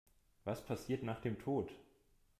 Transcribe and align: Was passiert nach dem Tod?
Was 0.45 0.65
passiert 0.65 1.03
nach 1.03 1.21
dem 1.21 1.37
Tod? 1.37 1.69